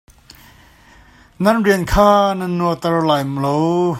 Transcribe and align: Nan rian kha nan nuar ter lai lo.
Nan 1.43 1.57
rian 1.65 1.83
kha 1.91 2.09
nan 2.39 2.51
nuar 2.59 2.77
ter 2.81 2.95
lai 3.09 3.23
lo. 3.43 3.57